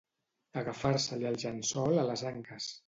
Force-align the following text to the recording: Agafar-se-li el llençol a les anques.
Agafar-se-li 0.61 1.31
el 1.33 1.39
llençol 1.45 2.03
a 2.07 2.11
les 2.11 2.27
anques. 2.35 2.77